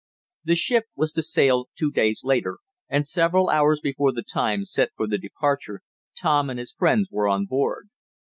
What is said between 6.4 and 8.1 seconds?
and his friends were on board.